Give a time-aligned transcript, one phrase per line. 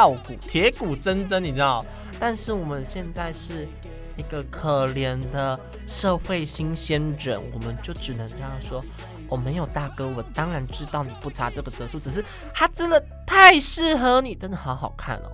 [0.00, 1.84] 傲骨、铁骨铮铮，你知道？
[2.18, 3.68] 但是我们现在是
[4.16, 8.82] 一个可怜的社会新鲜人，我们就只能这样说。
[9.28, 12.24] 我没有大哥，我当然知道你不差这个折数，只是
[12.54, 15.30] 他真的太适合你，真的好好看哦。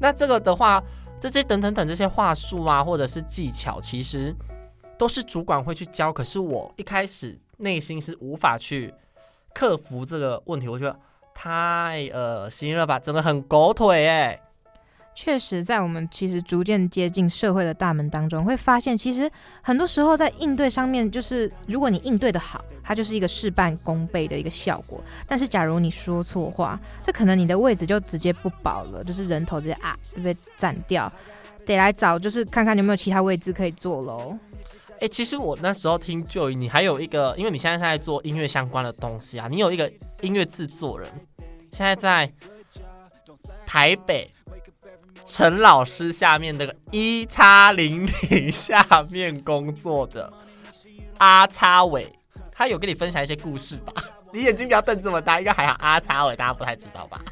[0.00, 0.82] 那这个的话，
[1.20, 4.34] 这些等等等这些话术啊，或者是技巧，其实
[4.98, 6.10] 都是主管会去教。
[6.10, 8.92] 可是我一开始内心是无法去
[9.52, 10.98] 克服这个问题，我觉得
[11.34, 14.40] 太恶心了吧，真的很狗腿哎。
[15.16, 19.30] 确实，在我们其实逐渐接近社会的大门当中，会发现其实
[19.62, 25.00] 很多时候在应对上面，就是如果你应对的好，它就是一个事半功倍的一个效果。
[25.28, 31.12] 但是假如你说错话，这可能你的位置就直接不保了，就是人头直接啊就被斩掉，
[31.66, 34.38] 得来找就是看看有没有其他位置可以坐喽。
[34.94, 39.90] 哎、欸，其实我那时候听 Joy，你还有一个，因为你现在在做音乐相关的东西啊，你有一个
[40.22, 41.08] 音乐制作人，
[41.72, 42.32] 现在在
[43.66, 44.30] 台北。
[45.26, 50.30] 陈老师下面那个一叉零零下面工作的
[51.16, 52.14] 阿叉伟，
[52.52, 53.92] 他有跟你分享一些故事吧？
[54.34, 55.74] 你眼睛不要瞪这么大，应该还好。
[55.78, 57.22] 阿叉伟大家不太知道吧？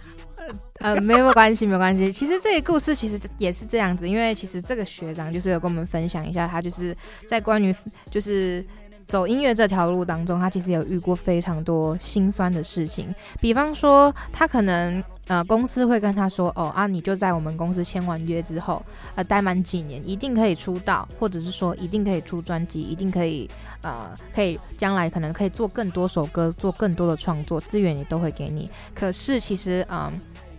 [0.83, 2.11] 呃，没有关系，没有关系。
[2.13, 6.95] 其实这个故事其实也是这样子，因为其实这个学长就是有跟我们分享一下，他就是
[7.29, 7.75] 在关于
[8.11, 8.65] 就是。
[9.09, 13.15] 走音乐这条路当中，他其实有遇过非常多心酸的事情。
[13.43, 18.83] 比方说，他可能呃公司会跟他说：“哦啊，你就在我们公司签完约之后，
[19.15, 23.51] 呃待满几年，一定可以出道，或者是说一定可以出专辑，一定可以
[23.83, 30.11] 呃可以将来可能可以做更多首歌，做更多的创作，资源也都会给你。”可是其实嗯、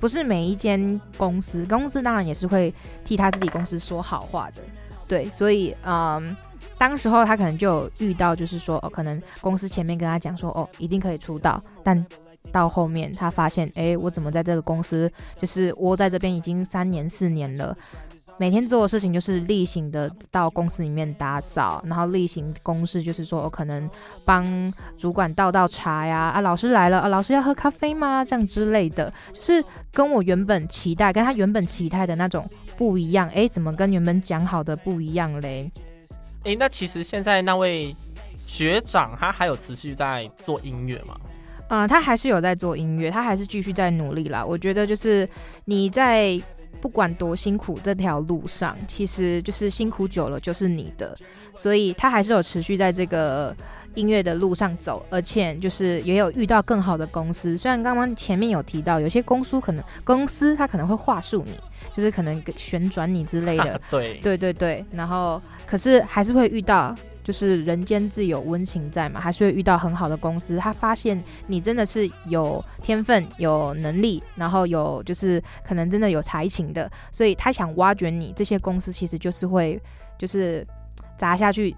[0.04, 2.73] 不是每一间公司，公司当然也是会
[3.06, 4.62] 替他自己公司说好话的，
[5.08, 6.36] 对，所以嗯。
[6.78, 12.06] 当时候他可能就有遇到，就是说哦，可能公司前面跟他讲说哦，一定可以出道，但
[12.52, 17.73] 到后面他发现，哎，我怎么在这个公司就是窝在这边已经三年四年了，
[18.39, 23.89] 每天做的事情就是例行的到公司里面打扫，然后例行公事就是说，我可能
[24.26, 28.26] 帮主管倒倒茶呀，啊，老师来了啊，老师要喝咖啡吗？
[28.26, 35.71] 这样之类的，就是跟我原本期待，跟他原本期待的那种不一样，哎，怎么跟原本讲好的不一样嘞？
[36.39, 37.95] 哎、欸，那其实现在那位
[38.36, 41.15] 学长他还有持续在做音乐吗？
[41.70, 44.44] 呃，他还是有在做音乐，他还是继续在努力啦。
[44.45, 45.27] 我觉得就是
[45.65, 46.39] 你在
[46.82, 51.16] 不管多辛苦这条路上，其实就是辛苦久了就是你的，
[51.56, 53.56] 所以他还是有持续在这个
[53.95, 57.58] 音乐的路上走，而且就是也有遇到更好的公司。
[57.58, 61.54] 虽然刚刚前面有提到有些公司可能公司他可能会话术你。
[61.95, 78.33] 就是可能旋转你之类的， 对对对对，然后可是还是会遇到，就是人间自有温情在嘛，还是会遇到很好的公司，他发现你真的是有天分、有能力，然后有就是可能真的有才情的，所以他想挖掘你。
[78.36, 79.82] 这些公司其实就是会
[80.17, 80.67] 就是
[81.17, 81.76] 砸下去，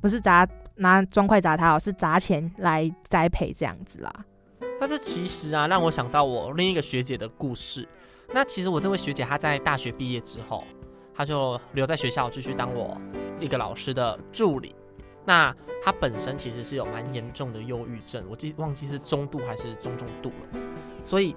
[0.00, 4.12] 不是砸拿砖块砸他哦，是砸钱来栽培这样子啦。
[4.80, 7.86] 但是其实啊，让我想到我另一个学姐的故事。
[8.32, 10.64] 那其实我这位学姐她在大学毕业之后，
[11.14, 13.00] 她就留在学校继续当我
[13.40, 14.74] 一个老师的助理。
[15.28, 20.60] 那他本身其实是有蛮严重的忧郁症，我记忘记是中度还是中重度了。
[21.02, 21.36] 所以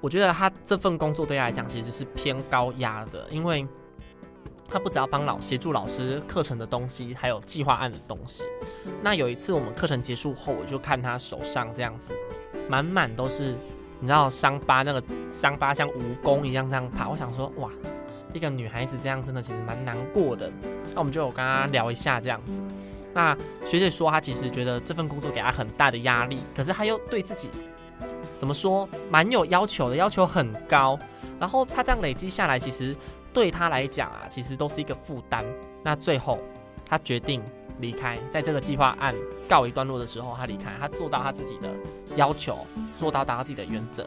[0.00, 3.64] 我觉得他这份工作对他来讲其实是偏高压的，因为
[4.68, 8.42] 他不只要帮老协助老师课程的东西，还有计划案的东西。
[9.00, 12.12] 那有一次我们课程结束后，我就看他手上这样子，
[12.68, 13.54] 满满都是。
[14.00, 15.00] 你知道伤疤，那个
[15.30, 15.94] 伤疤像蜈
[16.24, 17.70] 蚣一样这样爬，我想说哇，
[18.32, 20.50] 一个女孩子这样真的其实蛮难过的。
[20.92, 22.60] 那我们就有跟她聊一下这样子。
[23.14, 27.50] 那学姐说她其实觉得这份工作给她很大的压力，可是她又对自己
[28.38, 30.98] 怎么说蛮有要求的，要求很高。
[31.38, 32.96] 然后她这样累积下来，其实
[33.32, 35.44] 对她来讲啊，其实都是一个负担。
[35.82, 36.38] 那最后
[36.84, 37.42] 她决定。
[37.80, 39.12] 离开，在这个计划案
[39.48, 41.68] 告一段落的时候，她离开，她做到她自己的
[42.14, 42.64] 要求，
[42.96, 44.06] 做到达到自己的原则，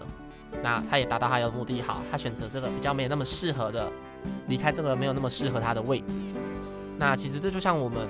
[0.61, 1.81] 那她也达到她的目的。
[1.81, 3.91] 好，她选择这个比较没有那么适合的，
[4.47, 6.13] 离开这个没有那么适合她的位置。
[6.97, 8.07] 那其实这就像我们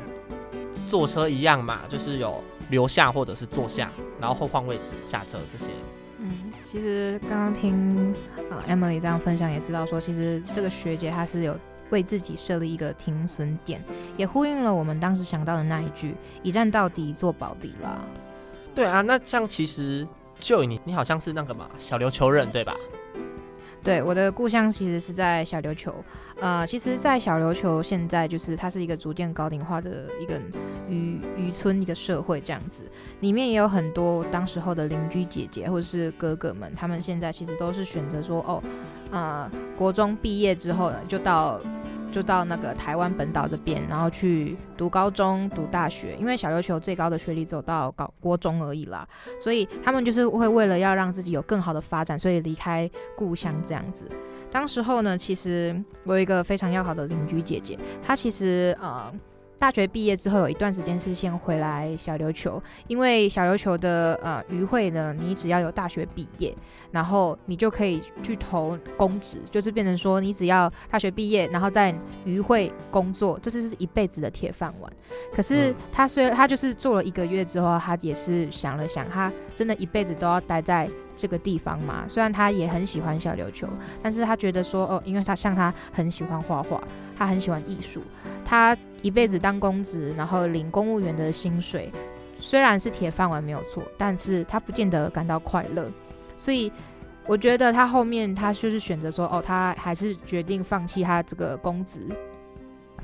[0.87, 5.71] 坐车一样嘛，就是有留下或者是坐下，然后后换位置下车这些。
[6.19, 8.13] 嗯，其实刚刚听
[8.49, 11.57] 呃 Emily 这样分享，也知道说，其实这个学姐她是有。
[11.91, 13.79] 为自己设立一个停损点，
[14.17, 17.99] 也呼应了我们当时想到的那一句“一站到底，做保底”啦。
[18.73, 20.05] 对啊，那像其实
[20.39, 22.75] 就你，你好像是那个嘛，小琉球人对吧？
[23.85, 25.93] 对，我的故乡其实是在小琉球。
[26.41, 30.41] 呃，其实，在小琉球现在就是它是一个逐渐高龄化的一个
[30.89, 32.81] 渔渔村一个社会这样子，
[33.19, 38.63] 里面也有很多当时候的邻居姐姐或者是哥哥们，他们现在其实都是选择说，哦，
[39.11, 41.61] 呃，国中毕业之后呢，就到。
[42.15, 49.05] 就到那个台湾本岛这边，然后去读高中、读大学，因为小琉球最高的学历走到高国中而已啦，
[49.37, 54.09] 所以他们就是会为了要让自己有更好的发展，所以离开故乡这样子。
[54.49, 55.75] 当时候呢，其实
[56.05, 59.11] 我有一个非常要好的邻居姐姐，她其实呃。
[59.57, 66.55] 大学毕业之后，有一段时间是先回来小琉球，因为小琉球的呃渔会呢，你只要有大学毕业，
[66.91, 74.91] 然后你就可以去投公职，就是变成说你只要大学毕业，然后在渔会工作，这是是一辈子的铁饭碗。
[75.33, 82.05] 可是他虽然他就是做了一个月之后，他也是想了想，他真的一辈子都要待在这个地方嘛？
[82.09, 83.67] 虽然他也很喜欢小琉球，
[84.03, 86.83] 但是他觉得说哦，因为他像他很喜欢画画，
[87.17, 88.01] 他很喜欢艺术，
[88.45, 88.77] 他。
[89.01, 91.91] 一辈子当公职，然后领公务员的薪水，
[92.39, 95.87] 虽然是铁饭碗没有错，但是他不见得感到快乐。
[96.35, 96.71] 所以
[97.27, 101.99] 我觉得他后面他就是选择说，哦，他还是决定放弃他这个公职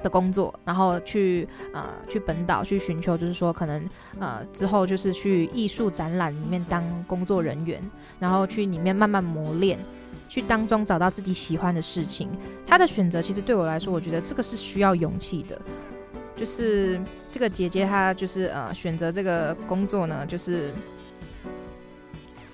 [0.02, 3.88] 的工作，然后去呃去本岛去寻求，就是说可能
[4.20, 7.80] 呃之后就是去艺术展览里面当工作人员，
[8.20, 9.78] 然后去里面慢慢磨练，
[10.32, 12.30] 去当中找到自己喜欢的事情。
[12.66, 15.60] 他的选择其实对我来说，我觉得这个是需要勇气的。
[16.38, 17.00] 就是
[17.30, 20.72] 这个姐姐，她就是呃选择这个工作呢，就是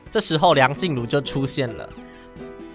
[0.10, 1.88] 这时候梁静茹就出现了。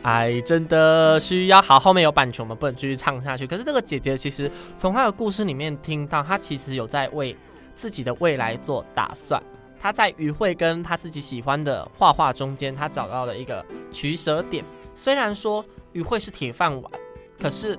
[0.03, 3.45] 爱真的需要好，后面有版权，我们不能继续唱下去。
[3.45, 7.37] 可是这个姐姐其实从她的故事里面听到，她其实有在为
[7.75, 9.43] 自己的未来做打算。
[9.81, 14.65] 她在渔会跟她自己喜欢的画画中间，她找到了一个取舍点。
[14.95, 16.93] 虽然说渔会是铁饭碗，
[17.41, 17.79] 可是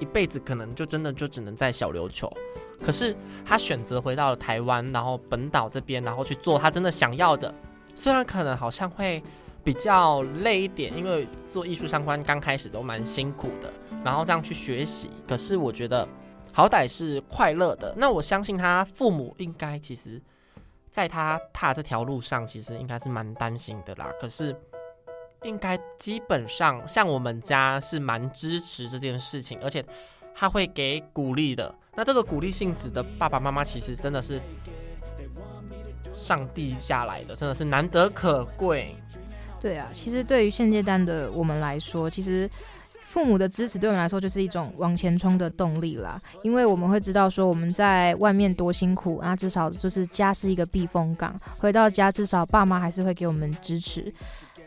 [0.00, 2.32] 一辈子可能就真的就只能在小琉球。
[2.84, 7.52] 可是他选择回到了台湾，然后本岛这边，然后去做他真的想要的。
[7.94, 9.22] 虽然可能好像会
[9.62, 13.72] 比较累一点，因为做艺术相关刚开始都蛮辛苦的，
[14.04, 15.08] 然后这样去学习。
[15.26, 16.06] 可是我觉得
[16.52, 17.94] 好歹是快乐的。
[17.96, 20.20] 那我相信他父母应该其实
[20.90, 24.10] 在他踏这条路上，其实应该是蛮担心的啦。
[24.20, 24.54] 可是
[25.44, 29.84] 应该基本上像我们家是蛮支持这件事情，而且
[30.34, 31.72] 他会给鼓励的。
[31.94, 34.40] 那这个鼓励性质的爸爸妈妈，其实真的是
[36.12, 38.96] 上帝下来的，真的是难得可贵。
[39.60, 42.50] 对啊，其实对于现阶段的我们来说，其实
[43.00, 46.20] 父母的支持对我们来说就是一种往前冲的动力啦。
[46.42, 54.12] 因为我们会知道说我们在外面多辛苦啊，至少就是家是一个避风港，回到家至少爸妈还是会给我们支持。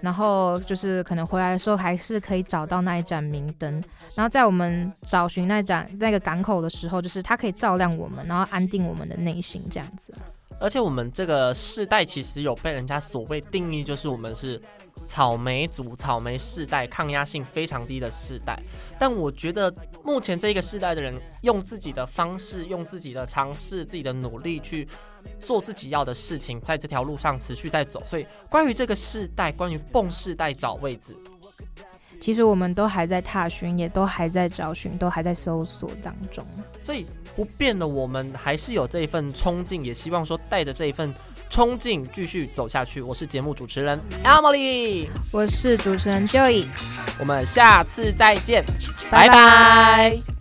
[0.01, 3.83] 然后就是可能回来的时候，还是可以找到那一盏明灯。
[4.15, 10.13] 然后在我们找寻那盏那个港口的时候，就是它可以照亮我们，然后安定我们的内心，这样子。
[10.59, 14.59] 而且我们这个世代其实有被人家所谓定义，就是我们是
[15.05, 18.59] 草莓族、草莓世代，抗压性非常低的世代。
[18.99, 19.73] 但我觉得
[20.03, 24.87] 目前这一个世代的人，用自己的方式，用自己的尝试、自己的努力去
[25.39, 28.01] 做自己要的事情，在这条路上持续在走。
[28.05, 31.15] 所以，关于这个世代，关于蹦世代找位置，
[32.19, 36.45] 其实我们都还在踏寻，也都还在找寻，都还在搜索当中。
[36.79, 37.05] 所以。
[37.35, 41.13] 不变的，我们还是有这一份冲劲，也希望说带着这一份
[41.51, 42.99] 冲劲继续走下去。
[42.99, 46.65] 我是节目主持人 Emily，我是主持人 Joey，
[47.19, 48.65] 我们下次再见，
[49.11, 50.36] 拜拜。